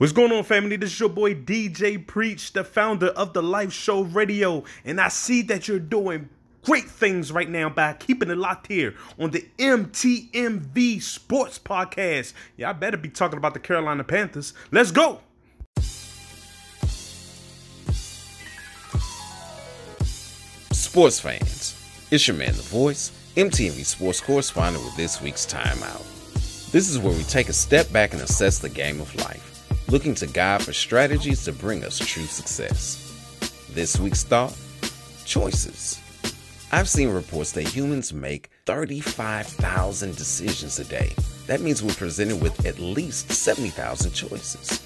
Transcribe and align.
What's 0.00 0.14
going 0.14 0.32
on, 0.32 0.44
family? 0.44 0.76
This 0.76 0.92
is 0.94 1.00
your 1.00 1.10
boy 1.10 1.34
DJ 1.34 2.06
Preach, 2.06 2.54
the 2.54 2.64
founder 2.64 3.08
of 3.08 3.34
the 3.34 3.42
Life 3.42 3.70
Show 3.70 4.00
Radio, 4.00 4.64
and 4.82 4.98
I 4.98 5.08
see 5.08 5.42
that 5.42 5.68
you're 5.68 5.78
doing 5.78 6.30
great 6.62 6.88
things 6.88 7.30
right 7.30 7.50
now 7.50 7.68
by 7.68 7.92
keeping 7.92 8.30
it 8.30 8.38
locked 8.38 8.68
here 8.68 8.94
on 9.18 9.30
the 9.30 9.46
MTMV 9.58 11.02
Sports 11.02 11.58
Podcast. 11.58 12.32
I 12.64 12.72
better 12.72 12.96
be 12.96 13.10
talking 13.10 13.36
about 13.36 13.52
the 13.52 13.60
Carolina 13.60 14.02
Panthers. 14.02 14.54
Let's 14.70 14.90
go! 14.90 15.20
Sports 20.72 21.20
fans, 21.20 21.76
it's 22.10 22.26
your 22.26 22.38
man, 22.38 22.56
The 22.56 22.62
Voice, 22.62 23.12
MTMV 23.36 23.84
Sports 23.84 24.22
correspondent 24.22 24.82
with 24.82 24.96
this 24.96 25.20
week's 25.20 25.44
Timeout. 25.44 26.70
This 26.72 26.88
is 26.88 26.98
where 26.98 27.12
we 27.12 27.22
take 27.24 27.50
a 27.50 27.52
step 27.52 27.92
back 27.92 28.14
and 28.14 28.22
assess 28.22 28.60
the 28.60 28.70
game 28.70 29.02
of 29.02 29.14
life 29.16 29.49
looking 29.90 30.14
to 30.14 30.26
God 30.28 30.62
for 30.62 30.72
strategies 30.72 31.44
to 31.44 31.52
bring 31.52 31.84
us 31.84 31.98
true 31.98 32.26
success. 32.26 33.66
This 33.72 33.98
week's 33.98 34.22
thought 34.22 34.56
choices. 35.24 36.00
I've 36.70 36.88
seen 36.88 37.08
reports 37.08 37.50
that 37.52 37.66
humans 37.66 38.12
make 38.12 38.50
35,000 38.66 40.14
decisions 40.14 40.78
a 40.78 40.84
day. 40.84 41.12
That 41.48 41.60
means 41.60 41.82
we're 41.82 41.92
presented 41.94 42.40
with 42.40 42.64
at 42.64 42.78
least 42.78 43.32
70,000 43.32 44.12
choices. 44.12 44.78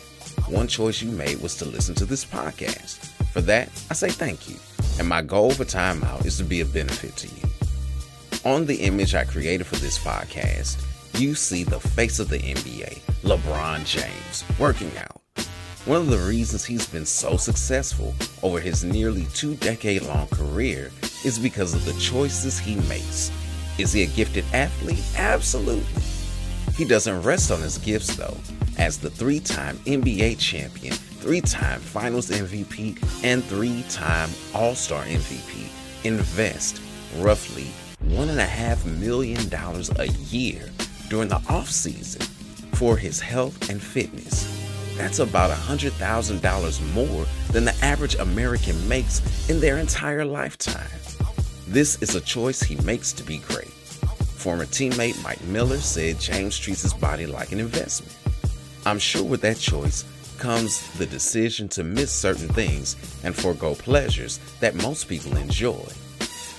One 0.48 0.66
choice 0.66 1.02
you 1.02 1.10
made 1.10 1.42
was 1.42 1.54
to 1.56 1.66
listen 1.66 1.94
to 1.96 2.06
this 2.06 2.24
podcast. 2.24 2.96
For 3.32 3.42
that, 3.42 3.68
I 3.90 3.94
say 3.94 4.08
thank 4.08 4.48
you. 4.48 4.56
And 4.98 5.06
my 5.06 5.20
goal 5.20 5.50
for 5.50 5.66
Time 5.66 6.02
Out 6.04 6.24
is 6.24 6.38
to 6.38 6.44
be 6.44 6.62
a 6.62 6.66
benefit 6.66 7.14
to 7.16 7.28
you. 7.28 8.50
On 8.50 8.64
the 8.64 8.76
image 8.76 9.14
I 9.14 9.24
created 9.24 9.66
for 9.66 9.76
this 9.76 9.98
podcast, 9.98 10.82
you 11.18 11.34
see 11.34 11.64
the 11.64 11.80
face 11.80 12.18
of 12.18 12.28
the 12.28 12.38
NBA, 12.38 12.98
LeBron 13.22 13.84
James, 13.84 14.44
working 14.58 14.90
out. 14.96 15.20
One 15.86 16.00
of 16.00 16.08
the 16.08 16.18
reasons 16.18 16.64
he's 16.64 16.86
been 16.86 17.06
so 17.06 17.36
successful 17.36 18.14
over 18.42 18.58
his 18.58 18.84
nearly 18.84 19.26
two 19.34 19.54
decade 19.56 20.02
long 20.02 20.28
career 20.28 20.90
is 21.24 21.38
because 21.38 21.74
of 21.74 21.84
the 21.84 21.92
choices 22.00 22.58
he 22.58 22.76
makes. 22.88 23.30
Is 23.78 23.92
he 23.92 24.02
a 24.02 24.06
gifted 24.06 24.44
athlete? 24.52 25.04
Absolutely. 25.16 26.02
He 26.74 26.84
doesn't 26.84 27.22
rest 27.22 27.50
on 27.50 27.60
his 27.60 27.78
gifts 27.78 28.16
though, 28.16 28.36
as 28.78 28.98
the 28.98 29.10
three 29.10 29.40
time 29.40 29.76
NBA 29.86 30.38
champion, 30.38 30.94
three 30.94 31.40
time 31.40 31.80
finals 31.80 32.30
MVP, 32.30 33.24
and 33.24 33.44
three 33.44 33.84
time 33.88 34.30
All 34.54 34.74
Star 34.74 35.04
MVP 35.04 35.68
invest 36.04 36.80
roughly 37.18 37.66
$1.5 38.08 39.00
million 39.00 39.38
a 39.98 40.06
year 40.30 40.70
during 41.08 41.28
the 41.28 41.42
off 41.48 41.70
season 41.70 42.22
for 42.74 42.96
his 42.96 43.20
health 43.20 43.70
and 43.70 43.82
fitness. 43.82 44.50
That's 44.96 45.18
about 45.18 45.50
$100,000 45.50 46.94
more 46.94 47.26
than 47.52 47.64
the 47.64 47.74
average 47.82 48.14
American 48.16 48.88
makes 48.88 49.48
in 49.48 49.60
their 49.60 49.78
entire 49.78 50.24
lifetime. 50.24 50.88
This 51.66 52.00
is 52.02 52.14
a 52.14 52.20
choice 52.20 52.62
he 52.62 52.76
makes 52.76 53.12
to 53.14 53.24
be 53.24 53.38
great. 53.38 53.68
Former 53.68 54.66
teammate 54.66 55.22
Mike 55.22 55.42
Miller 55.44 55.78
said 55.78 56.20
James 56.20 56.58
treats 56.58 56.82
his 56.82 56.94
body 56.94 57.26
like 57.26 57.52
an 57.52 57.60
investment. 57.60 58.16
I'm 58.86 58.98
sure 58.98 59.24
with 59.24 59.40
that 59.40 59.58
choice 59.58 60.04
comes 60.38 60.90
the 60.98 61.06
decision 61.06 61.68
to 61.70 61.82
miss 61.84 62.12
certain 62.12 62.48
things 62.48 62.96
and 63.24 63.34
forego 63.34 63.74
pleasures 63.74 64.38
that 64.60 64.74
most 64.74 65.08
people 65.08 65.36
enjoy. 65.36 65.82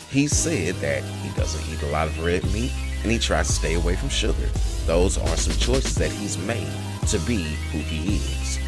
He 0.10 0.28
said 0.28 0.76
that 0.76 1.04
he 1.04 1.30
doesn't 1.36 1.74
eat 1.74 1.82
a 1.84 1.92
lot 1.92 2.08
of 2.08 2.24
red 2.24 2.44
meat 2.54 2.72
and 3.04 3.12
he 3.12 3.20
tries 3.20 3.48
to 3.48 3.54
stay 3.54 3.74
away 3.76 3.96
from 3.96 4.10
sugar. 4.10 4.50
Those 4.86 5.18
are 5.18 5.38
some 5.38 5.58
choices 5.58 5.96
that 5.96 6.12
he's 6.12 6.38
made 6.38 6.72
to 7.08 7.20
be 7.20 7.44
who 7.72 7.80
he 7.80 8.16
is. 8.16 8.60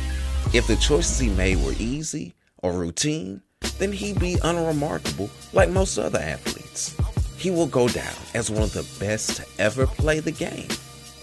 If 0.54 0.68
the 0.68 0.76
choices 0.76 1.20
he 1.20 1.30
made 1.30 1.58
were 1.58 1.74
easy 1.80 2.36
or 2.60 2.74
routine, 2.74 3.42
then 3.80 3.92
he'd 3.92 4.20
be 4.20 4.38
unremarkable 4.44 5.30
like 5.54 5.70
most 5.70 5.98
other 5.98 6.20
athletes. 6.20 6.96
He 7.38 7.52
will 7.52 7.68
go 7.68 7.88
down 7.88 8.14
as 8.34 8.50
one 8.50 8.64
of 8.64 8.74
the 8.74 8.88
best 9.00 9.38
to 9.38 9.46
ever 9.60 9.86
play 9.86 10.20
the 10.20 10.32
game 10.32 10.70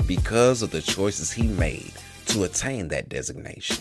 because 0.06 0.62
of 0.62 0.70
the 0.70 0.82
choices 0.82 1.32
he 1.32 1.46
made 1.48 1.92
to 2.26 2.44
attain 2.44 2.88
that 2.88 3.08
designation. 3.08 3.76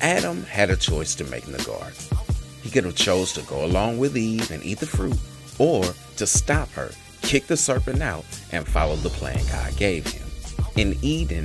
Adam 0.00 0.44
had 0.44 0.70
a 0.70 0.76
choice 0.76 1.14
to 1.16 1.24
make 1.24 1.46
in 1.46 1.52
the 1.52 1.62
garden. 1.64 1.94
He 2.62 2.70
could 2.70 2.84
have 2.84 2.96
chose 2.96 3.32
to 3.34 3.42
go 3.42 3.64
along 3.64 3.98
with 3.98 4.16
Eve 4.16 4.50
and 4.50 4.64
eat 4.64 4.78
the 4.78 4.86
fruit, 4.86 5.18
or 5.58 5.84
to 6.16 6.26
stop 6.26 6.70
her 6.72 6.90
kick 7.22 7.46
the 7.46 7.56
serpent 7.56 8.02
out, 8.02 8.24
and 8.52 8.66
follow 8.66 8.96
the 8.96 9.10
plan 9.10 9.38
God 9.50 9.76
gave 9.76 10.06
him. 10.06 10.26
In 10.76 10.96
Eden, 11.02 11.44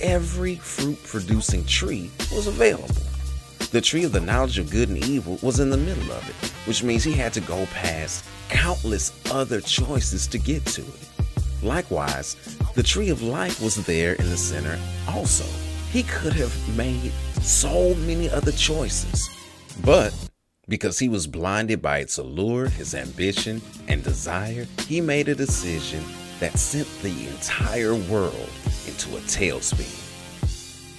every 0.00 0.56
fruit 0.56 1.02
producing 1.04 1.64
tree 1.66 2.10
was 2.32 2.46
available. 2.46 3.02
The 3.70 3.80
tree 3.80 4.04
of 4.04 4.12
the 4.12 4.20
knowledge 4.20 4.58
of 4.58 4.70
good 4.70 4.88
and 4.88 4.98
evil 4.98 5.38
was 5.42 5.60
in 5.60 5.70
the 5.70 5.76
middle 5.76 6.10
of 6.10 6.28
it, 6.28 6.50
which 6.66 6.82
means 6.82 7.04
he 7.04 7.12
had 7.12 7.32
to 7.34 7.40
go 7.40 7.66
past 7.66 8.24
countless 8.48 9.12
other 9.30 9.60
choices 9.60 10.26
to 10.28 10.38
get 10.38 10.64
to 10.66 10.80
it. 10.80 11.08
Likewise, 11.62 12.36
the 12.74 12.82
tree 12.82 13.10
of 13.10 13.22
life 13.22 13.62
was 13.62 13.76
there 13.86 14.14
in 14.14 14.30
the 14.30 14.36
center 14.36 14.78
also. 15.08 15.44
He 15.92 16.02
could 16.04 16.32
have 16.32 16.76
made 16.76 17.12
so 17.42 17.94
many 17.96 18.30
other 18.30 18.52
choices, 18.52 19.28
but 19.84 20.14
because 20.70 21.00
he 21.00 21.08
was 21.08 21.26
blinded 21.26 21.82
by 21.82 21.98
its 21.98 22.16
allure, 22.16 22.68
his 22.68 22.94
ambition, 22.94 23.60
and 23.88 24.04
desire, 24.04 24.66
he 24.86 25.00
made 25.00 25.28
a 25.28 25.34
decision 25.34 26.02
that 26.38 26.58
sent 26.58 26.88
the 27.02 27.26
entire 27.26 27.94
world 27.94 28.48
into 28.86 29.16
a 29.16 29.20
tailspin. 29.22 29.96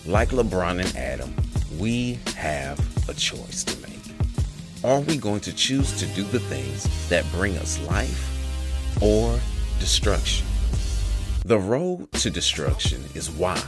Like 0.05 0.29
LeBron 0.29 0.81
and 0.81 0.95
Adam, 0.97 1.33
we 1.79 2.19
have 2.35 2.77
a 3.09 3.13
choice 3.13 3.63
to 3.63 3.81
make. 3.81 3.91
Are 4.83 4.99
we 4.99 5.15
going 5.15 5.39
to 5.41 5.53
choose 5.53 5.97
to 5.99 6.05
do 6.07 6.23
the 6.23 6.39
things 6.39 7.09
that 7.09 7.25
bring 7.31 7.55
us 7.57 7.79
life 7.87 9.01
or 9.01 9.39
destruction? 9.79 10.45
The 11.45 11.57
road 11.57 12.11
to 12.13 12.29
destruction 12.29 13.03
is 13.15 13.31
wide. 13.31 13.63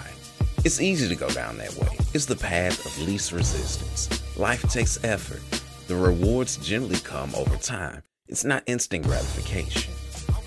It's 0.66 0.81
easy 0.81 1.08
to 1.08 1.16
go 1.16 1.30
down 1.30 1.58
that 1.58 1.74
way. 1.75 1.97
It's 2.14 2.25
the 2.25 2.35
path 2.35 2.85
of 2.85 3.08
least 3.08 3.31
resistance. 3.31 4.09
Life 4.38 4.64
takes 4.70 5.02
effort, 5.03 5.41
the 5.88 5.96
rewards 5.96 6.58
generally 6.58 7.00
come 7.00 7.34
over 7.36 7.58
time. 7.58 8.04
It's 8.28 8.46
not 8.46 8.64
instant 8.66 9.06
gratification. 9.06 9.94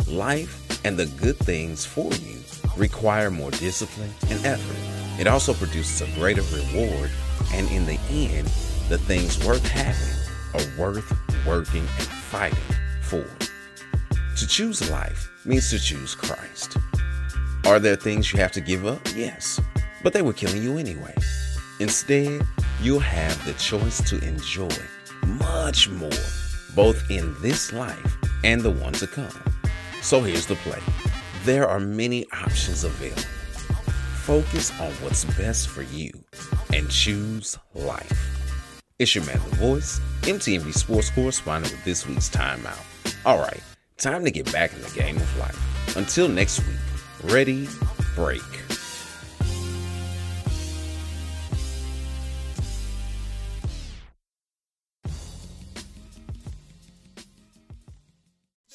Life 0.09 0.85
and 0.85 0.97
the 0.97 1.07
good 1.07 1.37
things 1.37 1.85
for 1.85 2.13
you 2.15 2.41
require 2.77 3.31
more 3.31 3.51
discipline 3.51 4.11
and 4.29 4.45
effort. 4.47 5.21
It 5.21 5.27
also 5.27 5.55
produces 5.55 6.01
a 6.03 6.19
greater 6.19 6.43
reward, 6.43 7.11
and 7.53 7.71
in 7.71 7.87
the 7.87 7.99
end, 8.11 8.47
the 8.89 8.99
things 8.99 9.45
worth 9.45 9.67
having 9.67 10.17
are 10.55 10.81
worth 10.81 11.13
working 11.47 11.83
and 11.83 12.07
fighting 12.07 12.59
for. 13.03 13.25
To 14.37 14.47
choose 14.47 14.91
life 14.91 15.31
means 15.45 15.71
to 15.71 15.79
choose 15.79 16.15
Christ. 16.15 16.77
Are 17.67 17.79
there 17.79 17.97
things 17.97 18.33
you 18.33 18.39
have 18.39 18.53
to 18.53 18.61
give 18.61 18.87
up? 18.87 19.01
Yes, 19.15 19.61
but 20.03 20.13
they 20.13 20.23
were 20.23 20.33
killing 20.33 20.63
you 20.63 20.79
anyway. 20.79 21.15
Instead, 21.81 22.47
you'll 22.81 23.01
have 23.01 23.45
the 23.45 23.53
choice 23.55 24.01
to 24.09 24.19
enjoy 24.25 24.69
much 25.27 25.89
more, 25.89 26.11
both 26.75 27.11
in 27.11 27.35
this 27.41 27.73
life 27.73 28.17
and 28.45 28.61
the 28.61 28.71
one 28.71 28.93
to 28.95 29.07
come. 29.07 29.29
So 30.03 30.21
here's 30.23 30.47
the 30.47 30.57
play 30.57 30.81
there 31.45 31.69
are 31.69 31.81
many 31.81 32.27
options 32.33 32.83
available. 32.85 33.23
Focus 34.23 34.73
on 34.81 34.91
what's 34.95 35.25
best 35.37 35.69
for 35.69 35.83
you 35.83 36.11
and 36.75 36.91
choose 36.91 37.57
life. 37.75 38.37
It's 38.99 39.15
your 39.15 39.25
man, 39.25 39.39
The 39.51 39.57
Voice, 39.57 40.01
MTMV 40.23 40.73
Sports 40.75 41.11
correspondent 41.11 41.73
with 41.73 41.85
this 41.85 42.07
week's 42.07 42.29
Timeout. 42.29 42.83
All 43.25 43.39
right, 43.39 43.63
time 43.99 44.25
to 44.25 44.31
get 44.31 44.51
back 44.53 44.73
in 44.73 44.83
the 44.83 44.91
game 44.91 45.17
of 45.17 45.39
life. 45.39 45.97
Until 45.97 46.29
next 46.29 46.67
week, 46.67 47.33
ready, 47.33 47.69
break. 48.15 48.43